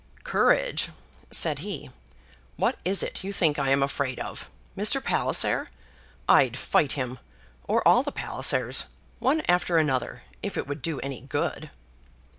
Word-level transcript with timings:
"Courage!" 0.23 0.89
said 1.29 1.59
he 1.59 1.91
"What 2.57 2.79
is 2.83 3.03
it 3.03 3.23
you 3.23 3.31
think 3.31 3.59
I 3.59 3.69
am 3.69 3.83
afraid 3.83 4.19
of? 4.19 4.49
Mr. 4.75 4.97
Palliser? 5.03 5.69
I'd 6.27 6.57
fight 6.57 6.93
him, 6.93 7.19
or 7.65 7.87
all 7.87 8.01
the 8.01 8.11
Pallisers, 8.11 8.85
one 9.19 9.41
after 9.41 9.77
another, 9.77 10.23
if 10.41 10.57
it 10.57 10.65
would 10.65 10.81
do 10.81 10.99
any 11.01 11.21
good." 11.21 11.69